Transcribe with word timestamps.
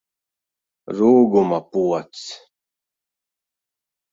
Rūguma 1.01 1.59
pods! 1.75 2.25